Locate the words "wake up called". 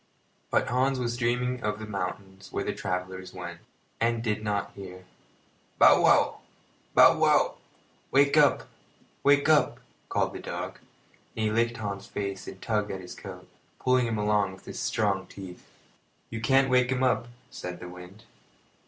9.21-10.33